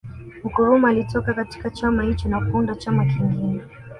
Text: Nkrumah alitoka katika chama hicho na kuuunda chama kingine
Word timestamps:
Nkrumah 0.43 0.89
alitoka 0.91 1.33
katika 1.33 1.69
chama 1.69 2.03
hicho 2.03 2.29
na 2.29 2.41
kuuunda 2.45 2.75
chama 2.75 3.05
kingine 3.05 3.61